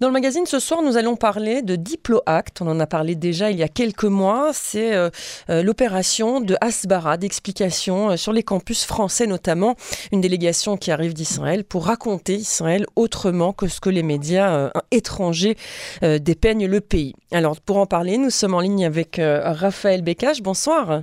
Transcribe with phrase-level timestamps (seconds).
[0.00, 2.62] Dans le magazine ce soir, nous allons parler de Diplo-Act.
[2.62, 4.52] On en a parlé déjà il y a quelques mois.
[4.54, 5.10] C'est euh,
[5.50, 9.74] euh, l'opération de Asbara, d'explication euh, sur les campus français notamment.
[10.12, 15.56] Une délégation qui arrive d'Israël pour raconter Israël autrement que ce que les médias étrangers
[16.02, 17.14] dépeignent le pays.
[17.32, 20.42] Alors pour en parler, nous sommes en ligne avec Raphaël Bécage.
[20.42, 21.02] Bonsoir.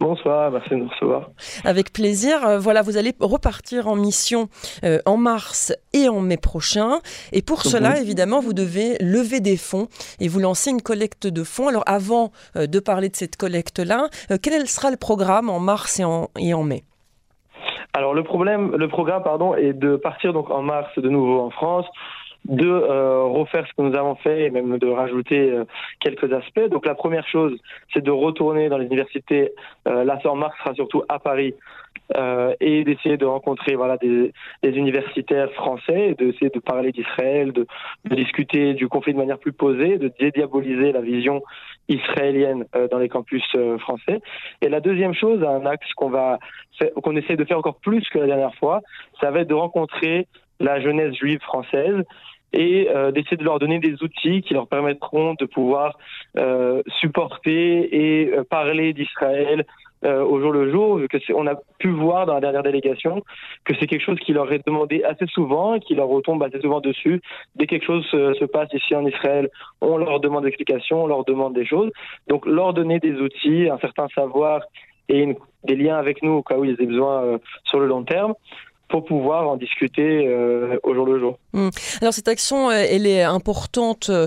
[0.00, 1.28] Bonsoir, merci de nous recevoir.
[1.62, 2.46] Avec plaisir.
[2.46, 4.48] Euh, voilà, vous allez repartir en mission
[4.82, 7.00] euh, en mars et en mai prochain.
[7.32, 7.96] Et pour cela, mhm.
[7.96, 11.68] évidemment, vous devez lever des fonds et vous lancer une collecte de fonds.
[11.68, 14.08] Alors, avant euh, de parler de cette collecte-là,
[14.42, 16.82] quel sera le programme en mars et en, et en mai?
[17.92, 21.50] Alors le problème, le programme pardon, est de partir donc en mars de nouveau en
[21.50, 21.86] France,
[22.46, 25.64] de euh, refaire ce que nous avons fait et même de rajouter euh,
[26.00, 26.68] quelques aspects.
[26.70, 27.58] Donc la première chose,
[27.92, 29.52] c'est de retourner dans les universités.
[29.86, 31.54] Euh, la en mars sera surtout à Paris
[32.16, 37.66] euh, et d'essayer de rencontrer voilà des, des universitaires français, d'essayer de parler d'Israël, de,
[38.04, 41.42] de, discuter du conflit de manière plus posée, de dédiaboliser la vision
[41.88, 43.44] israélienne euh, dans les campus
[43.78, 44.20] français.
[44.60, 46.38] Et la deuxième chose, un axe qu'on va
[47.02, 48.80] qu'on essaie de faire encore plus que la dernière fois,
[49.20, 50.26] ça va être de rencontrer
[50.60, 52.04] la jeunesse juive française
[52.52, 55.98] et euh, d'essayer de leur donner des outils qui leur permettront de pouvoir
[56.36, 59.64] euh, supporter et euh, parler d'Israël
[60.02, 63.22] euh, au jour le jour, vu que on a pu voir dans la dernière délégation
[63.64, 66.80] que c'est quelque chose qui leur est demandé assez souvent, qui leur retombe assez souvent
[66.80, 67.20] dessus.
[67.54, 69.50] Dès que quelque chose se, passe ici en Israël,
[69.82, 70.54] on leur demande des
[70.92, 71.90] on leur demande des choses.
[72.28, 74.62] Donc leur donner des outils, un certain savoir
[75.10, 78.32] et des liens avec nous au cas où ils aient besoin sur le long terme
[78.90, 81.38] pour pouvoir en discuter euh, au jour le jour.
[81.52, 81.68] Hmm.
[82.00, 84.26] Alors cette action, euh, elle est importante euh,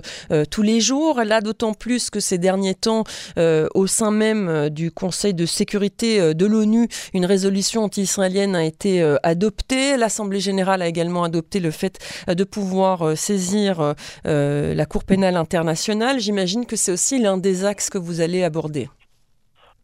[0.49, 3.03] tous les jours, là d'autant plus que ces derniers temps,
[3.37, 9.97] au sein même du Conseil de sécurité de l'ONU, une résolution anti-israélienne a été adoptée.
[9.97, 16.19] L'Assemblée générale a également adopté le fait de pouvoir saisir la Cour pénale internationale.
[16.19, 18.87] J'imagine que c'est aussi l'un des axes que vous allez aborder.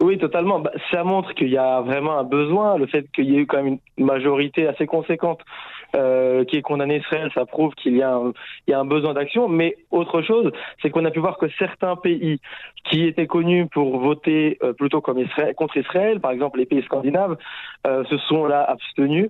[0.01, 0.59] Oui, totalement.
[0.59, 2.77] Bah, ça montre qu'il y a vraiment un besoin.
[2.77, 5.41] Le fait qu'il y ait eu quand même une majorité assez conséquente
[5.95, 8.31] euh, qui est condamné Israël, ça prouve qu'il y, a un,
[8.67, 9.49] y a un besoin d'action.
[9.49, 10.51] Mais autre chose,
[10.81, 12.39] c'est qu'on a pu voir que certains pays
[12.89, 16.83] qui étaient connus pour voter euh, plutôt comme Israël, contre Israël, par exemple les pays
[16.83, 17.35] scandinaves,
[17.85, 19.29] euh, se sont là abstenus.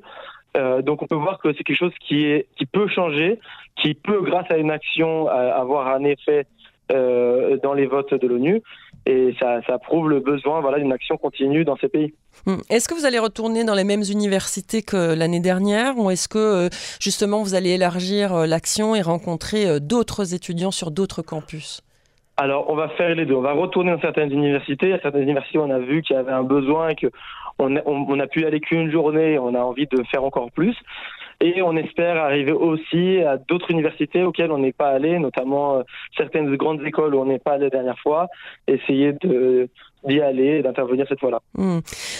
[0.56, 3.40] Euh, donc on peut voir que c'est quelque chose qui, est, qui peut changer,
[3.76, 6.46] qui peut, grâce à une action, avoir un effet
[6.92, 8.62] euh, dans les votes de l'ONU.
[9.06, 12.14] Et ça, ça, prouve le besoin voilà, d'une action continue dans ces pays.
[12.46, 12.62] Hum.
[12.70, 16.38] Est-ce que vous allez retourner dans les mêmes universités que l'année dernière ou est-ce que
[16.38, 16.70] euh,
[17.00, 21.82] justement vous allez élargir euh, l'action et rencontrer d'autres étudiants sur d'autres campus?
[22.38, 23.36] Alors, on va faire les deux.
[23.36, 24.94] On va retourner dans certaines universités.
[24.94, 28.28] À certaines universités, on a vu qu'il y avait un besoin, qu'on on, on, a
[28.28, 29.38] pu aller qu'une journée.
[29.38, 30.76] On a envie de faire encore plus.
[31.42, 35.84] Et on espère arriver aussi à d'autres universités auxquelles on n'est pas allé, notamment euh,
[36.18, 38.28] certaines grandes écoles où on n'est pas allé la dernière fois,
[38.68, 39.70] essayer de
[40.06, 41.40] d'y aller d'intervenir cette fois-là.
[41.56, 41.80] Hmm.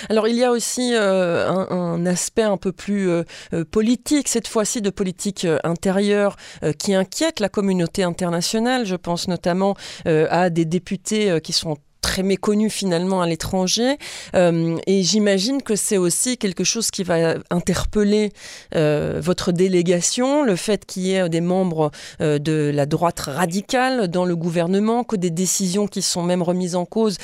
[0.10, 3.24] Alors il y a aussi euh, un, aspect un peu plus euh,
[3.72, 6.36] politique, cette fois-ci de politique intérieure,
[6.78, 8.86] qui inquiète la communauté internationale.
[8.86, 9.76] Je pense notamment
[10.06, 11.78] à des députés qui sont
[12.10, 13.98] très méconnu finalement à l'étranger.
[14.36, 18.32] Euh, et j'imagine que c'est aussi quelque chose qui va interpeller
[18.74, 24.08] euh, votre délégation, le fait qu'il y ait des membres euh, de la droite radicale
[24.08, 27.18] dans le gouvernement, que des décisions qui sont même remises en cause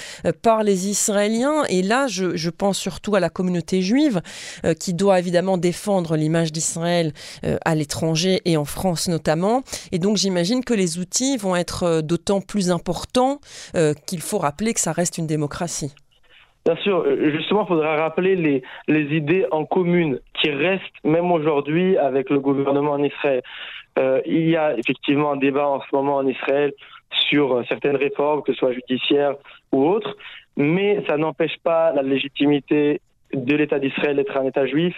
[0.43, 1.63] par les Israéliens.
[1.67, 4.21] Et là, je, je, pense surtout à la communauté juive,
[4.79, 7.11] qui doit évidemment défendre l'image d'Israël
[7.65, 9.63] à l'étranger et en France notamment.
[9.91, 13.39] Et donc j'imagine que les outils vont être d'autant plus importants
[14.05, 15.95] qu'il faut rappeler que ça reste une démocratie.
[16.65, 21.31] Bien sûr, euh, justement, il faudra rappeler les, les idées en commune qui restent même
[21.31, 23.41] aujourd'hui avec le gouvernement en Israël.
[23.99, 26.73] Euh, il y a effectivement un débat en ce moment en Israël
[27.29, 29.35] sur euh, certaines réformes, que ce soit judiciaires
[29.71, 30.17] ou autres,
[30.57, 32.99] mais ça n'empêche pas la légitimité
[33.33, 34.95] de l'État d'Israël d'être un État juif,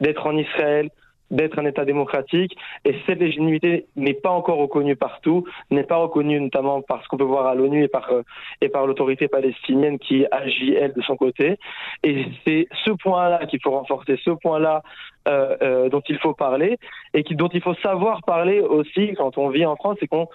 [0.00, 0.88] d'être en Israël,
[1.32, 2.56] d'être un État démocratique.
[2.84, 7.16] Et cette légitimité n'est pas encore reconnue partout, n'est pas reconnue notamment par ce qu'on
[7.16, 8.22] peut voir à l'ONU et par, euh,
[8.60, 11.58] et par l'autorité palestinienne qui agit, elle, de son côté.
[12.04, 14.82] Et c'est ce point-là qu'il faut renforcer, ce point-là
[15.26, 16.78] euh, euh, dont il faut parler
[17.14, 20.28] et qui, dont il faut savoir parler aussi quand on vit en France et qu'on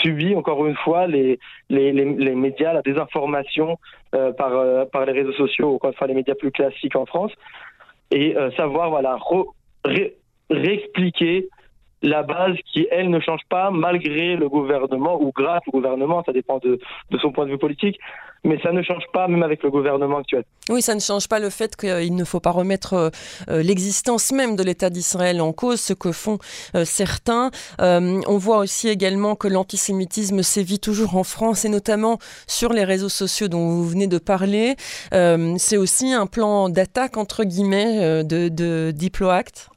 [0.00, 1.40] subit encore une fois les,
[1.70, 3.78] les, les, médias, la désinformation
[4.12, 7.32] par, par les réseaux sociaux, ou enfin les médias plus classiques en France,
[8.10, 9.46] et savoir voilà, re,
[10.50, 11.48] réexpliquer
[12.02, 16.32] la base qui, elle, ne change pas malgré le gouvernement ou grâce au gouvernement, ça
[16.32, 16.78] dépend de,
[17.10, 17.98] de son point de vue politique,
[18.44, 20.44] mais ça ne change pas même avec le gouvernement actuel.
[20.68, 23.10] Oui, ça ne change pas le fait qu'il ne faut pas remettre euh,
[23.48, 26.38] euh, l'existence même de l'État d'Israël en cause, ce que font
[26.74, 27.50] euh, certains.
[27.80, 33.08] on voit aussi également que l'antisémitisme sévit toujours en France et notamment sur les réseaux
[33.08, 34.76] sociaux dont vous venez de parler.
[35.10, 39.70] C'est aussi un plan d'attaque, entre guillemets, de, de Diploact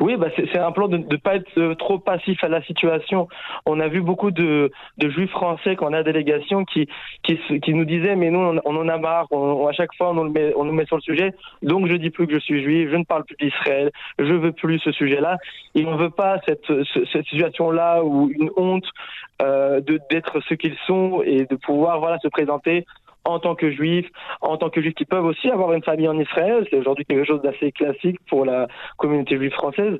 [0.00, 3.28] oui, bah c'est un plan de ne pas être euh, trop passif à la situation.
[3.66, 6.88] On a vu beaucoup de, de juifs français quand on a délégation qui,
[7.22, 10.14] qui, qui nous disaient mais nous on, en a marre, on, à chaque fois on
[10.14, 12.62] nous, met, on nous met sur le sujet, donc je dis plus que je suis
[12.62, 15.38] juif, je ne parle plus d'Israël, je veux plus ce sujet-là.
[15.74, 16.70] Et on veut pas cette,
[17.12, 18.86] cette situation-là ou une honte
[19.42, 19.80] euh,
[20.10, 22.84] d'être ce qu'ils sont et de pouvoir voilà se présenter
[23.24, 24.08] en tant que juifs,
[24.40, 26.66] en tant que juifs qui peuvent aussi avoir une famille en Israël.
[26.70, 29.98] C'est aujourd'hui quelque chose d'assez classique pour la communauté juive française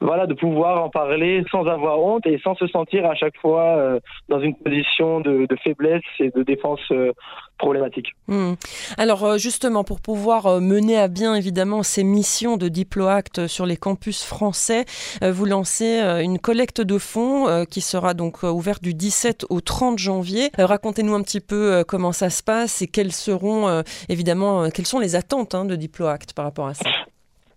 [0.00, 3.76] voilà, de pouvoir en parler sans avoir honte et sans se sentir à chaque fois
[3.76, 7.12] euh, dans une position de, faiblesse et de défense euh,
[7.58, 8.06] problématique.
[8.26, 8.54] Hmm.
[8.96, 13.76] Alors euh, justement, pour pouvoir mener à bien évidemment ces missions de Diploact sur les
[13.76, 14.84] campus français,
[15.22, 20.50] vous lancez une collecte de fonds qui sera donc ouverte du 17 au 30 janvier.
[20.58, 25.16] Racontez-nous un petit peu comment ça se passe et quelles seront évidemment, quelles sont les
[25.16, 26.88] attentes hein, de Diploact par rapport à ça?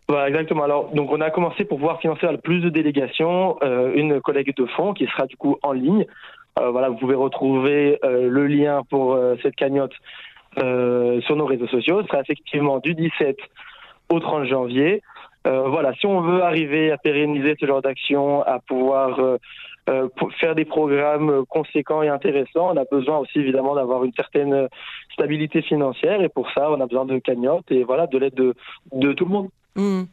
[0.10, 0.64] Voilà, exactement.
[0.64, 4.58] Alors, donc, on a commencé pour pouvoir financer le plus de délégations, euh, une collecte
[4.58, 6.06] de fonds qui sera du coup en ligne.
[6.60, 9.94] Euh, voilà, vous pouvez retrouver euh, le lien pour euh, cette cagnotte
[10.60, 12.02] euh, sur nos réseaux sociaux.
[12.02, 13.38] Ce sera effectivement du 17
[14.10, 15.02] au 30 janvier.
[15.46, 19.20] voilà, si on veut arriver à pérenniser ce genre d'action, à pouvoir
[20.40, 24.68] faire des programmes conséquents et intéressants, on a besoin aussi évidemment d'avoir une certaine
[25.14, 28.54] stabilité financière et pour ça, on a besoin de cagnottes et voilà, de l'aide de,
[28.92, 29.50] de tout le monde.
[29.76, 30.04] Hmm.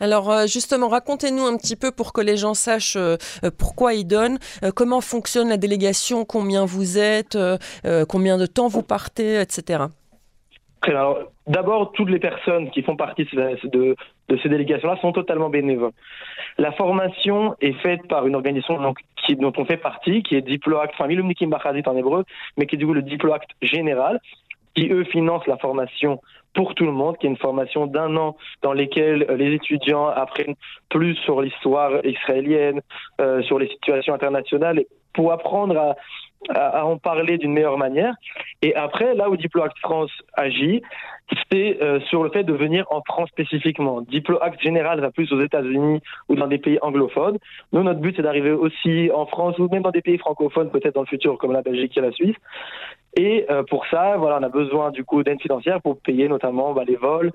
[0.00, 3.94] Alors euh, justement, racontez-nous un petit peu pour que les gens sachent euh, euh, pourquoi
[3.94, 4.38] ils donnent,
[4.74, 7.38] comment fonctionne la délégation, combien vous êtes,
[8.08, 9.84] combien de temps vous partez, etc.
[11.46, 13.96] D'abord, toutes les personnes qui font partie de,
[14.42, 15.92] ces délégations-là sont totalement bénévoles.
[16.58, 21.06] La formation est faite par une organisation dont on fait partie, qui est Diploact, enfin
[21.06, 22.24] Milumnikim en hébreu,
[22.56, 24.20] mais qui est du coup le Diploact général,
[24.74, 26.20] qui eux financent la formation
[26.58, 30.08] pour tout le monde, qui est une formation d'un an dans lesquelles euh, les étudiants
[30.08, 30.56] apprennent
[30.88, 32.80] plus sur l'histoire israélienne,
[33.20, 34.82] euh, sur les situations internationales,
[35.12, 35.94] pour apprendre
[36.48, 38.12] à, en parler d'une meilleure manière.
[38.62, 40.82] Et après, là où Diploact France agit,
[41.52, 44.00] c'est euh, sur le fait de venir en France spécifiquement.
[44.00, 47.38] Diploact général va plus aux États-Unis ou dans des pays anglophones.
[47.72, 50.96] Nous, notre but, c'est d'arriver aussi en France ou même dans des pays francophones, peut-être
[50.96, 52.36] dans le futur, comme la Belgique et la Suisse.
[53.16, 56.72] Et euh, pour ça, voilà, on a besoin du coup d'aide financière pour payer notamment
[56.72, 57.32] bah, les vols,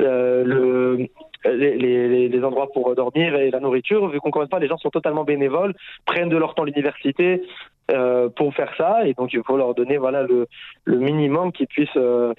[0.00, 1.08] euh, le,
[1.44, 4.08] les, endroits pour dormir et la nourriture.
[4.08, 5.74] Vu qu'on ne pas, les gens sont totalement bénévoles,
[6.04, 7.42] prennent de leur temps l'université
[7.90, 10.46] euh, pour faire ça, et donc il faut leur donner voilà le,
[10.86, 12.32] minimum qu'ils puissent euh,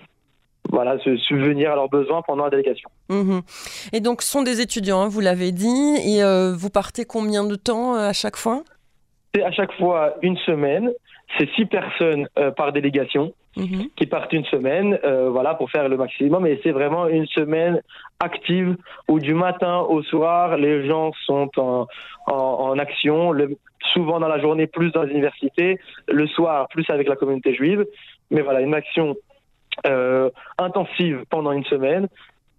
[0.69, 2.89] voilà, se subvenir à leurs besoins pendant la délégation.
[3.09, 3.41] Mhm.
[3.93, 7.45] Et donc, ce sont des étudiants, hein, vous l'avez dit, et euh, vous partez combien
[7.45, 8.63] de temps à chaque fois?
[9.33, 10.91] C'est à chaque fois une semaine
[11.37, 13.89] c'est six personnes euh, par délégation mhm.
[13.95, 16.45] qui partent une semaine, euh, voilà, pour faire le maximum.
[16.47, 17.81] Et c'est vraiment une semaine
[18.19, 18.77] active
[19.07, 21.87] où du matin au soir, les gens sont en,
[22.27, 23.31] en, action.
[23.31, 23.57] Le,
[23.93, 27.85] souvent dans la journée, plus dans les universités, le soir, plus avec la communauté juive.
[28.31, 29.15] Mais voilà, une action
[29.85, 32.07] euh, intensive pendant une semaine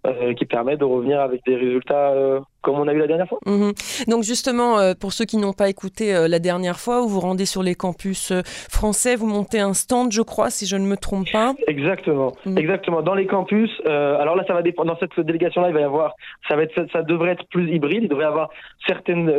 [0.07, 3.27] euh, qui permet de revenir avec des résultats euh, comme on a eu la dernière
[3.27, 3.37] fois.
[3.45, 3.73] Mhm.
[4.07, 7.45] Donc justement, euh, pour ceux qui n'ont pas écouté la dernière fois, où vous rendez
[7.45, 8.31] sur les campus
[8.71, 11.53] français, vous montez un stand, je crois, si je ne me trompe pas.
[11.67, 12.57] Exactement, mhm.
[12.57, 13.01] exactement.
[13.01, 14.93] Dans les campus, alors là, ça va dépendre.
[14.93, 16.15] Dans cette délégation-là, il va y avoir,
[16.47, 18.03] ça va être, ça, devrait être plus hybride.
[18.03, 18.49] Il devrait y avoir
[18.87, 19.29] certaines,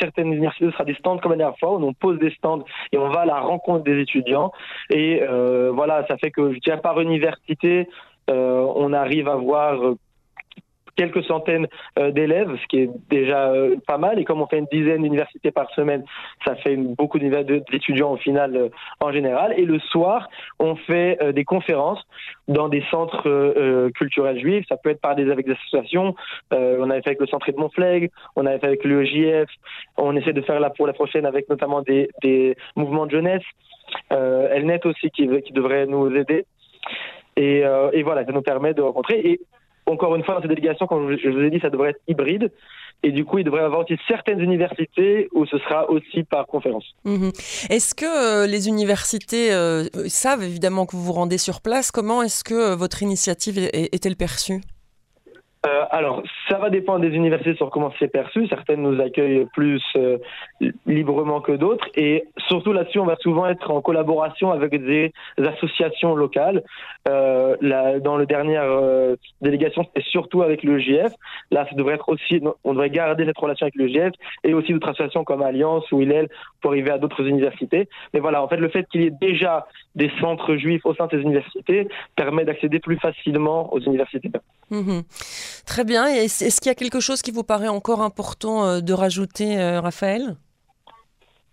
[0.00, 2.64] certaines universités, ce sera des stands comme la dernière fois, où on pose des stands
[2.92, 4.50] et on va à la rencontre des étudiants.
[4.88, 5.20] Et
[5.74, 7.86] voilà, ça fait que je tiens par université.
[8.28, 9.78] on arrive à voir
[10.96, 14.18] quelques centaines euh, d'élèves, ce qui est déjà euh, pas mal.
[14.18, 16.04] Et comme on fait une dizaine d'universités par semaine,
[16.44, 18.68] ça fait beaucoup d'étudiants au final euh,
[19.00, 19.54] en général.
[19.56, 22.02] Et le soir, on fait des conférences
[22.48, 24.64] dans des centres culturels juifs.
[24.68, 26.14] Ça peut être par des avec des associations.
[26.50, 29.48] on avait fait avec le centre de Montfleg, on avait fait avec l'UEJF.
[29.96, 33.42] On essaie de faire là pour la prochaine avec notamment des, des mouvements de jeunesse.
[34.12, 36.46] Euh, Elnet aussi qui, qui devrait nous aider.
[37.36, 39.38] Et, et, voilà, ça nous permet de rencontrer.
[39.86, 42.50] Encore une fois, dans cette délégation, comme je vous ai dit, ça devrait être hybride.
[43.02, 46.46] Et du coup, il devrait y avoir aussi certaines universités où ce sera aussi par
[46.46, 46.84] conférence.
[47.04, 47.30] Mhm.
[47.70, 51.90] Est-ce que euh, les universités euh, savent évidemment que vous vous rendez sur place?
[51.90, 54.60] Comment est-ce que euh, votre initiative est-elle perçue?
[55.66, 58.46] Euh, alors, ça va dépendre des universités sur comment c'est perçu.
[58.48, 60.18] Certaines nous accueillent plus euh,
[60.86, 61.86] librement que d'autres.
[61.96, 66.62] Et surtout là-dessus, on va souvent être en collaboration avec des associations locales.
[67.08, 71.12] Euh, là, dans le dernière euh, délégation, c'était surtout avec le GF.
[71.50, 74.12] Là, ça devrait être aussi, on devrait garder cette relation avec le GF
[74.44, 76.28] et aussi d'autres associations comme Alliance ou Hillel
[76.60, 77.88] pour arriver à d'autres universités.
[78.14, 81.06] Mais voilà, en fait, le fait qu'il y ait déjà des centres juifs au sein
[81.06, 84.30] de ces universités permet d'accéder plus facilement aux universités.
[84.70, 85.02] Mhm.
[85.64, 86.06] Très bien.
[86.06, 89.80] Est-ce qu'il y a quelque chose qui vous paraît encore important euh, de rajouter, euh,
[89.80, 90.36] Raphaël?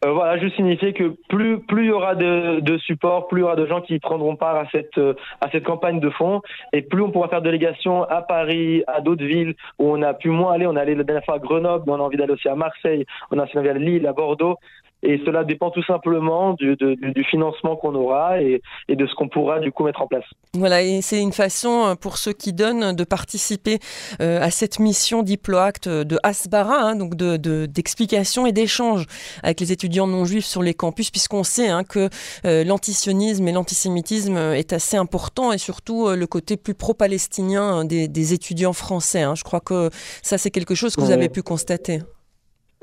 [0.04, 3.46] Euh, voilà, juste signifier que plus plus il y aura de, support, plus il y
[3.46, 5.00] aura de gens qui prendront part à cette
[5.40, 6.42] à cette campagne de fonds,
[6.74, 10.30] et plus on pourra faire délégation à Paris, à d'autres villes où on a pu
[10.30, 10.68] moins aller.
[10.68, 12.56] On est allé la dernière fois à Grenoble, mais on a envie d'aller aussi à
[12.56, 14.58] Marseille, on a envie d'aller à Lille, à Bordeaux.
[15.04, 19.28] Et cela dépend tout simplement du, du financement qu'on aura et, et, de ce qu'on
[19.28, 20.26] pourra du coup mettre en place.
[20.54, 23.80] Voilà, et c'est une façon euh, pour ceux qui donnent de participer
[24.22, 29.06] euh, à cette mission Diploact de Asbara, hein, donc d'explication de, et d'échange
[29.44, 32.10] avec les étudiants non juifs sur les campus, puisqu'on sait hein, que
[32.46, 38.08] euh, l'antisionisme et l'antisémitisme est assez important et surtout euh, le côté plus pro-palestinien des,
[38.08, 39.22] des, étudiants français.
[39.22, 39.36] Hein.
[39.36, 39.90] Je crois que
[40.22, 42.00] ça, c'est quelque chose que vous avez pu constater.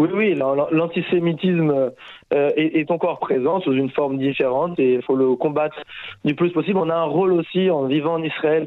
[0.00, 1.92] Oui, oui, l'antisémitisme
[2.33, 5.76] euh, est, encore présent sous une forme différente et il faut le combattre
[6.25, 6.78] du plus possible.
[6.78, 8.66] On a un rôle aussi en vivant en Israël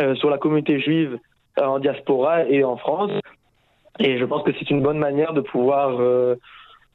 [0.00, 1.18] euh, sur la communauté juive
[1.58, 3.10] euh, en diaspora et en France.
[3.98, 5.98] Et je pense que c'est une bonne manière de pouvoir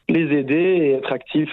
[0.09, 1.49] les aider et être actif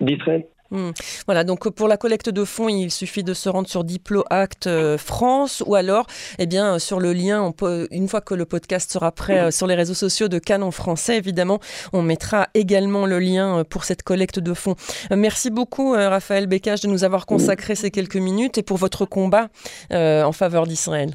[0.00, 0.46] d'Israël.
[0.70, 0.90] Mmh.
[1.26, 4.66] Voilà, donc pour la collecte de fonds, il suffit de se rendre sur Diplo Act
[4.66, 6.06] euh, France ou alors
[6.38, 9.50] eh bien, sur le lien, on peut, une fois que le podcast sera prêt euh,
[9.50, 11.60] sur les réseaux sociaux de Cannes en français, évidemment,
[11.92, 14.74] on mettra également le lien euh, pour cette collecte de fonds.
[15.12, 18.76] Euh, merci beaucoup, euh, Raphaël Bécage, de nous avoir consacré ces quelques minutes et pour
[18.76, 19.48] votre combat
[19.92, 21.10] euh, en faveur d'Israël.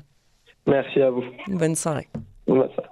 [0.68, 1.24] Merci à vous.
[1.48, 2.08] Bonne soirée.
[2.48, 2.91] Bonne soirée.